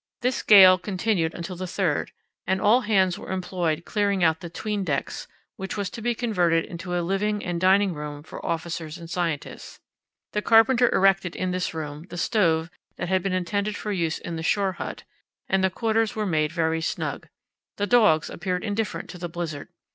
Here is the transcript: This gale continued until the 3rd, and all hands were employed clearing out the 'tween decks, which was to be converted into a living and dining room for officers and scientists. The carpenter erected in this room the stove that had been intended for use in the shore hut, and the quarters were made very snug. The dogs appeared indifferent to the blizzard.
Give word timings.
This 0.21 0.41
gale 0.41 0.79
continued 0.79 1.35
until 1.35 1.55
the 1.55 1.65
3rd, 1.65 2.07
and 2.47 2.59
all 2.59 2.81
hands 2.81 3.19
were 3.19 3.29
employed 3.31 3.85
clearing 3.85 4.23
out 4.23 4.39
the 4.39 4.49
'tween 4.49 4.83
decks, 4.83 5.27
which 5.57 5.77
was 5.77 5.91
to 5.91 6.01
be 6.01 6.15
converted 6.15 6.65
into 6.65 6.95
a 6.95 7.03
living 7.05 7.45
and 7.45 7.61
dining 7.61 7.93
room 7.93 8.23
for 8.23 8.43
officers 8.43 8.97
and 8.97 9.11
scientists. 9.11 9.79
The 10.33 10.41
carpenter 10.41 10.89
erected 10.91 11.35
in 11.35 11.51
this 11.51 11.75
room 11.75 12.07
the 12.09 12.17
stove 12.17 12.71
that 12.97 13.09
had 13.09 13.21
been 13.21 13.31
intended 13.33 13.77
for 13.77 13.91
use 13.91 14.17
in 14.17 14.37
the 14.37 14.41
shore 14.41 14.71
hut, 14.71 15.03
and 15.47 15.63
the 15.63 15.69
quarters 15.69 16.15
were 16.15 16.25
made 16.25 16.51
very 16.51 16.81
snug. 16.81 17.27
The 17.77 17.85
dogs 17.85 18.27
appeared 18.27 18.63
indifferent 18.63 19.07
to 19.11 19.19
the 19.19 19.29
blizzard. 19.29 19.67